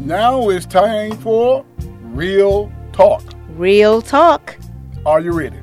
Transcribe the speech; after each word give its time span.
Now 0.00 0.48
it's 0.48 0.66
time 0.66 1.16
for 1.18 1.64
Real 2.02 2.72
Talk. 2.92 3.22
Real 3.50 4.00
talk. 4.00 4.56
Are 5.04 5.20
you 5.20 5.32
ready? 5.32 5.58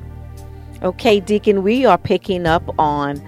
Okay, 0.82 1.18
Deacon, 1.18 1.62
we 1.64 1.84
are 1.84 1.98
picking 1.98 2.46
up 2.46 2.62
on 2.78 3.20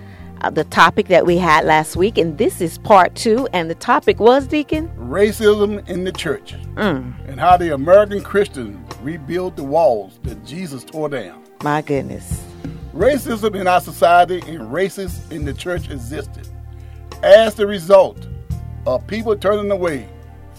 uh, 0.42 0.50
the 0.50 0.62
topic 0.64 1.08
that 1.08 1.26
we 1.26 1.36
had 1.36 1.64
last 1.64 1.96
week, 1.96 2.16
and 2.16 2.38
this 2.38 2.60
is 2.60 2.78
part 2.78 3.14
two. 3.16 3.48
And 3.52 3.68
the 3.68 3.74
topic 3.74 4.20
was, 4.20 4.46
Deacon? 4.46 4.88
Racism 4.96 5.86
in 5.88 6.04
the 6.04 6.12
church 6.12 6.54
Mm, 6.76 7.12
and 7.28 7.40
how 7.40 7.56
the 7.56 7.74
American 7.74 8.22
Christians 8.22 8.78
rebuild 9.02 9.56
the 9.56 9.64
walls 9.64 10.20
that 10.22 10.44
Jesus 10.46 10.84
tore 10.84 11.08
down. 11.08 11.42
my 11.64 11.82
goodness. 11.82 12.44
Racism 12.94 13.54
in 13.60 13.66
our 13.66 13.80
society 13.80 14.40
and 14.46 14.60
racists 14.70 15.30
in 15.32 15.44
the 15.44 15.52
church 15.54 15.90
existed 15.90 16.48
as 17.24 17.54
the 17.56 17.66
result 17.66 18.28
of 18.86 19.04
people 19.08 19.34
turning 19.36 19.70
away 19.72 20.08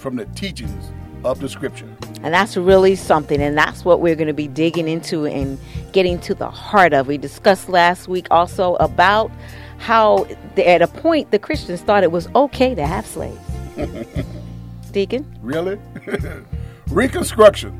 from 0.02 0.16
the 0.16 0.26
teachings 0.26 0.91
of 1.23 1.40
the 1.40 1.48
scripture. 1.48 1.88
And 2.23 2.34
that's 2.34 2.58
really 2.58 2.96
something, 2.96 3.41
and 3.41 3.58
that's 3.58 3.86
what 3.86 4.02
we're 4.02 4.16
going 4.16 4.27
to 4.27 4.34
be 4.34 4.48
digging 4.48 4.88
into 4.88 5.26
and 5.26 5.58
getting 5.91 6.20
to 6.22 6.34
the 6.34 6.50
heart 6.50 6.94
of. 6.94 7.08
We 7.08 7.18
discussed 7.18 7.70
last 7.70 8.08
week 8.08 8.27
also 8.32 8.76
about 8.76 9.32
how, 9.77 10.27
at 10.58 10.82
a 10.82 10.88
point, 10.88 11.32
the 11.32 11.40
Christians 11.40 11.82
thought 11.82 12.04
it 12.04 12.12
was 12.12 12.27
okay 12.36 12.76
to 12.76 12.86
have 12.86 13.05
slaves. 13.05 13.40
Deacon? 14.91 15.26
Really? 15.41 15.80
Reconstruction. 16.90 17.77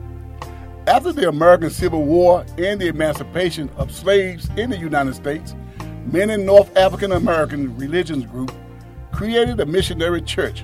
After 0.88 1.12
the 1.12 1.28
American 1.28 1.70
Civil 1.70 2.04
War 2.04 2.46
and 2.58 2.80
the 2.80 2.88
emancipation 2.88 3.70
of 3.78 3.92
slaves 3.92 4.50
in 4.58 4.70
the 4.70 4.78
United 4.78 5.14
States, 5.16 5.56
many 6.12 6.38
North 6.38 6.76
African 6.76 7.12
American 7.12 7.76
religions 7.78 8.26
group 8.26 8.52
created 9.12 9.60
a 9.60 9.66
missionary 9.66 10.22
church, 10.22 10.64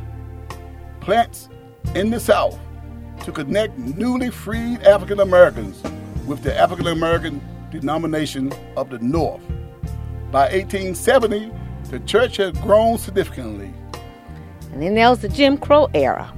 plants 1.07 1.47
in 1.95 2.09
the 2.09 2.19
South, 2.19 2.59
to 3.23 3.31
connect 3.31 3.77
newly 3.77 4.29
freed 4.29 4.81
African 4.83 5.21
Americans 5.21 5.81
with 6.25 6.43
the 6.43 6.53
African 6.53 6.87
American 6.87 7.39
denomination 7.71 8.51
of 8.75 8.89
the 8.89 8.99
North. 8.99 9.41
By 10.33 10.51
1870, 10.51 11.49
the 11.91 12.01
church 12.01 12.35
had 12.35 12.61
grown 12.61 12.97
significantly. 12.97 13.73
And 14.73 14.81
then 14.81 14.95
there 14.95 15.09
was 15.09 15.19
the 15.19 15.29
Jim 15.29 15.57
Crow 15.57 15.87
era. 15.93 16.29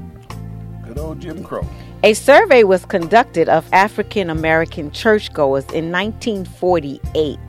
Good 0.86 1.00
old 1.00 1.20
Jim 1.20 1.44
Crow. 1.44 1.68
A 2.04 2.14
survey 2.14 2.64
was 2.64 2.86
conducted 2.86 3.50
of 3.50 3.68
African 3.74 4.30
American 4.30 4.92
churchgoers 4.92 5.66
in 5.74 5.92
1948 5.92 7.40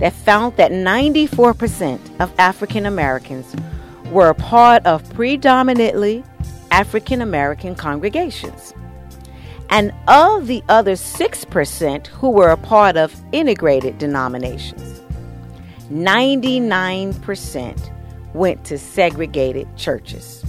that 0.00 0.12
found 0.12 0.54
that 0.58 0.70
94% 0.72 2.20
of 2.20 2.30
African 2.38 2.84
Americans 2.84 3.56
were 4.12 4.28
a 4.28 4.34
part 4.34 4.84
of 4.84 5.08
predominantly 5.14 6.22
African 6.78 7.20
American 7.20 7.74
congregations. 7.74 8.72
And 9.68 9.92
of 10.06 10.46
the 10.46 10.62
other 10.68 10.92
6% 10.92 12.06
who 12.06 12.30
were 12.30 12.50
a 12.50 12.56
part 12.56 12.96
of 12.96 13.20
integrated 13.32 13.98
denominations, 13.98 15.02
99% 15.90 17.90
went 18.32 18.64
to 18.64 18.78
segregated 18.78 19.66
churches. 19.76 20.44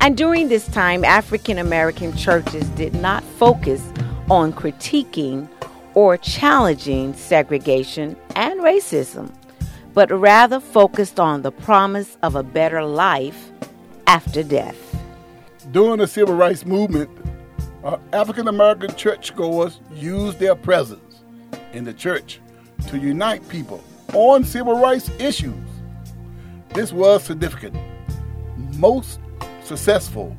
And 0.00 0.16
during 0.16 0.48
this 0.48 0.66
time, 0.68 1.04
African 1.04 1.58
American 1.58 2.16
churches 2.16 2.66
did 2.70 2.94
not 2.94 3.22
focus 3.22 3.82
on 4.30 4.54
critiquing 4.54 5.50
or 5.92 6.16
challenging 6.16 7.12
segregation 7.12 8.16
and 8.34 8.60
racism, 8.60 9.30
but 9.92 10.10
rather 10.10 10.60
focused 10.60 11.20
on 11.20 11.42
the 11.42 11.52
promise 11.52 12.16
of 12.22 12.36
a 12.36 12.42
better 12.42 12.82
life 12.82 13.50
after 14.06 14.42
death. 14.42 14.85
During 15.72 15.98
the 15.98 16.06
civil 16.06 16.34
rights 16.34 16.64
movement, 16.64 17.10
uh, 17.82 17.98
African 18.12 18.46
American 18.46 18.94
churchgoers 18.94 19.80
used 19.92 20.38
their 20.38 20.54
presence 20.54 21.22
in 21.72 21.84
the 21.84 21.92
church 21.92 22.40
to 22.88 22.98
unite 22.98 23.46
people 23.48 23.82
on 24.14 24.44
civil 24.44 24.78
rights 24.80 25.10
issues. 25.18 25.54
This 26.72 26.92
was 26.92 27.24
significant, 27.24 27.76
most 28.76 29.18
successful 29.64 30.36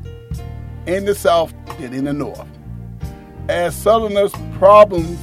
in 0.86 1.04
the 1.04 1.14
South 1.14 1.54
than 1.78 1.94
in 1.94 2.06
the 2.06 2.14
North. 2.14 2.48
As 3.50 3.76
Southerners' 3.76 4.34
problems 4.58 5.20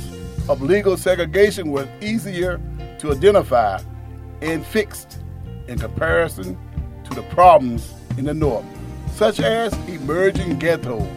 of 0.51 0.61
legal 0.61 0.99
segregation 0.99 1.71
were 1.71 1.89
easier 2.03 2.61
to 2.99 3.13
identify 3.13 3.81
and 4.43 4.65
fixed 4.67 5.19
in 5.67 5.79
comparison 5.79 6.59
to 7.05 7.15
the 7.15 7.23
problems 7.31 7.93
in 8.19 8.27
the 8.27 8.35
North, 8.35 8.65
such 9.15 9.41
as 9.41 9.73
emerging 9.89 10.59
ghettos. 10.59 11.09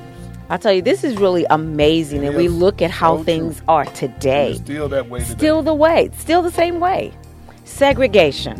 I'll 0.50 0.60
tell 0.60 0.72
you, 0.72 0.82
this 0.82 1.04
is 1.04 1.18
really 1.18 1.46
amazing, 1.50 2.26
and 2.26 2.36
we 2.36 2.48
look 2.48 2.82
at 2.82 2.92
how 2.92 3.18
so 3.18 3.24
things 3.24 3.62
are 3.68 3.86
today. 3.86 4.52
It's 4.52 4.62
still 4.62 4.88
that 4.90 5.10
way 5.10 5.20
today. 5.20 5.34
Still 5.34 5.62
the 5.62 5.74
way, 5.74 6.10
still 6.18 6.42
the 6.42 6.52
same 6.52 6.80
way. 6.80 7.12
Segregation. 7.66 8.56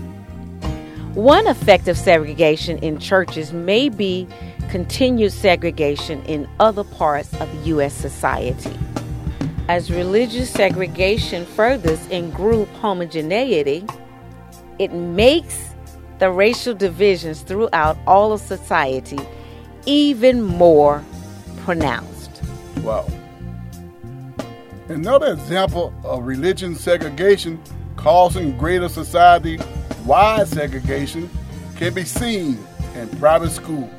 One 1.14 1.48
effect 1.48 1.88
of 1.88 1.98
segregation 1.98 2.78
in 2.80 3.00
churches 3.00 3.54
may 3.54 3.90
be 3.90 4.28
continued 4.70 5.32
segregation 5.32 6.22
in 6.26 6.48
other 6.60 6.84
parts 6.84 7.34
of 7.40 7.68
U.S. 7.68 7.94
society. 7.94 8.78
As 9.70 9.90
religious 9.92 10.50
segregation 10.50 11.46
furthers 11.46 12.06
in 12.08 12.32
group 12.32 12.68
homogeneity, 12.76 13.86
it 14.78 14.92
makes 14.92 15.70
the 16.20 16.32
racial 16.32 16.74
divisions 16.74 17.42
throughout 17.42 17.98
all 18.08 18.34
of 18.34 18.42
society 18.42 19.20
even 19.86 20.42
more 20.42 21.04
pronounced. 21.64 22.42
Wow. 22.82 23.08
Another 24.90 25.34
example 25.34 25.94
of 26.04 26.26
religion 26.26 26.76
segregation 26.76 27.62
causing 27.96 28.58
greater 28.58 28.90
society 28.90 29.60
wide 30.06 30.48
segregation 30.48 31.30
can 31.76 31.94
be 31.94 32.06
seen 32.06 32.58
in 32.96 33.10
private 33.20 33.52
schools. 33.52 33.92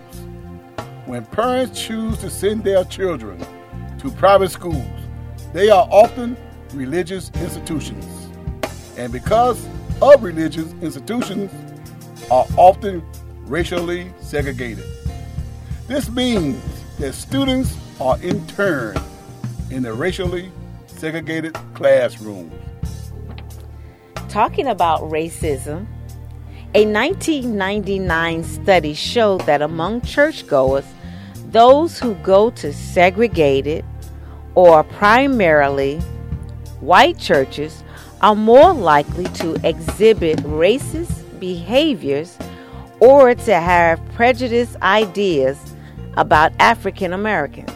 When 1.07 1.25
parents 1.27 1.81
choose 1.81 2.19
to 2.19 2.31
send 2.31 2.65
their 2.65 2.85
children 2.85 3.45
to 3.99 4.11
private 4.13 4.51
schools, 4.51 4.87
they 5.53 5.71
are 5.71 5.87
often 5.91 6.37
religious 6.73 7.31
institutions. 7.37 8.07
And 8.97 9.13
because 9.13 9.67
of 10.03 10.23
religious 10.23 10.73
institutions, 10.81 11.51
are 12.31 12.47
often 12.57 13.03
racially 13.45 14.13
segregated. 14.21 14.85
This 15.87 16.11
means 16.11 16.63
that 16.99 17.15
students 17.15 17.77
are 18.01 18.21
interned 18.23 19.01
in 19.71 19.83
the 19.83 19.93
racially 19.93 20.51
segregated 20.87 21.55
classrooms. 21.75 22.53
Talking 24.29 24.67
about 24.67 25.01
racism, 25.03 25.87
a 26.75 26.85
1999 26.85 28.45
study 28.45 28.93
showed 28.93 29.41
that 29.43 29.63
among 29.63 30.03
churchgoers, 30.03 30.85
those 31.47 31.99
who 31.99 32.15
go 32.17 32.51
to 32.51 32.73
segregated 32.75 33.85
or 34.55 34.85
primarily 34.85 35.99
white 36.81 37.19
churches 37.19 37.83
are 38.21 38.35
more 38.35 38.75
likely 38.75 39.25
to 39.25 39.55
exhibit 39.67 40.39
racist 40.41 41.18
behaviors 41.39 42.37
or 43.01 43.35
to 43.35 43.55
have 43.55 44.01
prejudiced 44.13 44.77
ideas 44.83 45.75
about 46.17 46.53
African 46.59 47.13
Americans. 47.13 47.73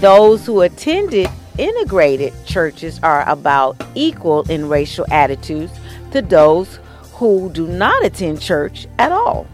Those 0.00 0.46
who 0.46 0.62
attended 0.62 1.28
integrated 1.58 2.32
churches 2.46 2.98
are 3.02 3.28
about 3.28 3.76
equal 3.94 4.42
in 4.50 4.68
racial 4.68 5.06
attitudes 5.10 5.72
to 6.12 6.22
those 6.22 6.78
who 7.12 7.50
do 7.50 7.66
not 7.66 8.04
attend 8.04 8.40
church 8.40 8.86
at 8.98 9.12
all. 9.12 9.46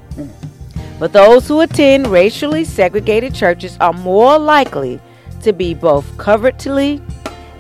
But 0.98 1.12
those 1.12 1.46
who 1.46 1.60
attend 1.60 2.06
racially 2.06 2.64
segregated 2.64 3.34
churches 3.34 3.76
are 3.80 3.92
more 3.92 4.38
likely 4.38 5.00
to 5.42 5.52
be 5.52 5.74
both 5.74 6.16
covertly 6.18 7.00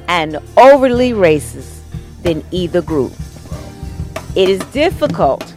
and 0.08 0.38
overly 0.56 1.12
racist 1.12 1.80
than 2.22 2.42
either 2.50 2.82
group. 2.82 3.12
It 4.38 4.48
is 4.48 4.60
difficult 4.66 5.52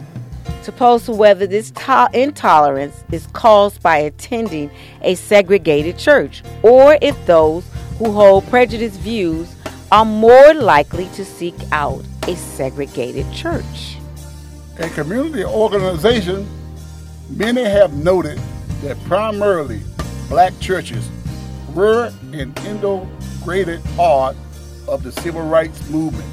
to 0.64 0.72
post 0.72 1.08
whether 1.08 1.46
this 1.46 1.70
to- 1.70 2.10
intolerance 2.12 3.04
is 3.12 3.28
caused 3.28 3.80
by 3.80 3.98
attending 3.98 4.72
a 5.02 5.14
segregated 5.14 5.98
church 5.98 6.42
or 6.64 6.98
if 7.00 7.14
those 7.24 7.64
who 7.98 8.10
hold 8.10 8.44
prejudiced 8.48 8.98
views 8.98 9.54
are 9.92 10.04
more 10.04 10.52
likely 10.54 11.06
to 11.14 11.24
seek 11.24 11.54
out 11.70 12.02
a 12.26 12.34
segregated 12.34 13.32
church. 13.32 13.98
A 14.80 14.88
community 14.88 15.44
organization, 15.44 16.44
many 17.30 17.62
have 17.62 17.92
noted 17.92 18.40
that 18.82 19.00
primarily 19.04 19.80
black 20.28 20.58
churches 20.58 21.08
were 21.72 22.12
an 22.32 22.52
integrated 22.66 23.84
part 23.94 24.34
of 24.88 25.04
the 25.04 25.12
civil 25.12 25.42
rights 25.42 25.88
movement 25.88 26.28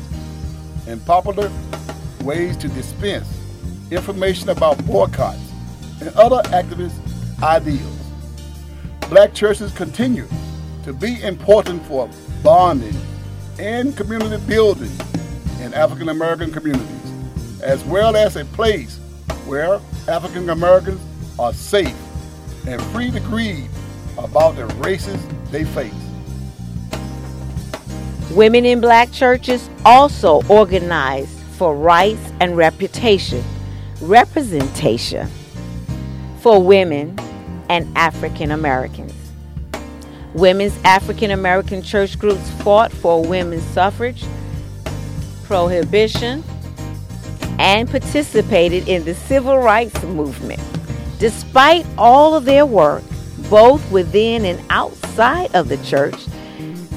and 0.87 1.05
popular 1.05 1.51
ways 2.23 2.57
to 2.57 2.67
dispense 2.69 3.27
information 3.91 4.49
about 4.49 4.83
boycotts 4.85 5.39
and 6.01 6.09
other 6.15 6.41
activist 6.49 6.93
ideals. 7.43 7.95
black 9.09 9.33
churches 9.33 9.71
continue 9.73 10.27
to 10.83 10.93
be 10.93 11.21
important 11.23 11.83
for 11.85 12.09
bonding 12.43 12.95
and 13.57 13.97
community 13.97 14.37
building 14.45 14.91
in 15.61 15.73
African 15.73 16.09
American 16.09 16.51
communities, 16.51 17.13
as 17.61 17.83
well 17.85 18.15
as 18.15 18.35
a 18.35 18.45
place 18.45 18.97
where 19.45 19.79
African 20.07 20.49
Americans 20.49 21.01
are 21.37 21.53
safe 21.53 21.95
and 22.67 22.81
free 22.93 23.11
to 23.11 23.19
grieve 23.21 23.69
about 24.17 24.55
the 24.55 24.65
races 24.77 25.19
they 25.51 25.65
face. 25.65 25.93
Women 28.31 28.65
in 28.65 28.79
black 28.79 29.11
churches 29.11 29.69
also 29.85 30.43
organize 30.47 31.38
for 31.59 31.75
rights 31.75 32.31
and 32.39 32.55
reputation, 32.55 33.43
representation 33.99 35.29
for 36.39 36.63
women 36.63 37.19
and 37.67 37.85
African 37.97 38.51
Americans. 38.51 39.13
Women's 40.33 40.79
African 40.85 41.31
American 41.31 41.81
church 41.81 42.17
groups 42.17 42.49
fought 42.61 42.93
for 42.93 43.21
women's 43.21 43.65
suffrage, 43.65 44.23
prohibition, 45.43 46.45
and 47.59 47.89
participated 47.89 48.87
in 48.87 49.03
the 49.03 49.13
civil 49.13 49.57
rights 49.57 50.01
movement. 50.03 50.61
Despite 51.19 51.85
all 51.97 52.35
of 52.35 52.45
their 52.45 52.65
work, 52.65 53.03
both 53.49 53.91
within 53.91 54.45
and 54.45 54.61
outside 54.69 55.53
of 55.53 55.67
the 55.67 55.77
church, 55.83 56.25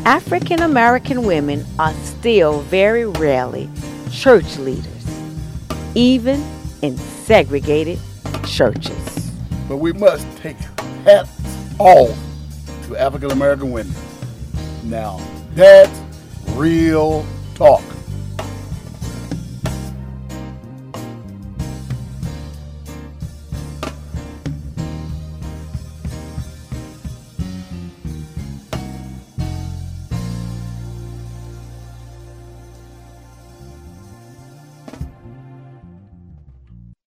African 0.05 0.63
American 0.63 1.25
women 1.25 1.67
are 1.81 1.95
still 1.95 2.61
very 2.61 3.07
rarely 3.07 3.69
church 4.13 4.59
leaders, 4.59 4.87
even 5.95 6.45
in 6.83 6.97
segregated 6.97 7.99
churches. 8.47 9.33
But 9.69 9.79
we 9.79 9.93
must 9.93 10.27
take 10.37 10.57
hats 11.05 11.31
off 11.79 12.17
to 12.87 12.97
African 12.97 13.31
American 13.33 13.73
women. 13.73 13.95
Now, 14.85 15.21
that's 15.55 15.99
real 16.51 17.25
talk. 17.55 17.83